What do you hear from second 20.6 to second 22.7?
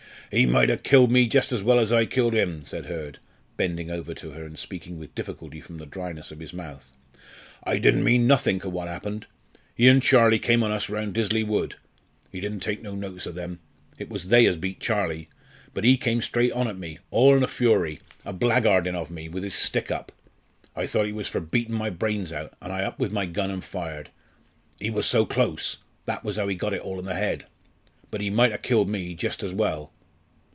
I thought he was for beatin' my brains out,